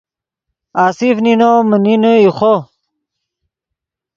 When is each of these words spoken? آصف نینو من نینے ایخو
آصف 0.85 1.17
نینو 1.25 1.51
من 1.69 1.81
نینے 1.83 2.13
ایخو 2.21 2.55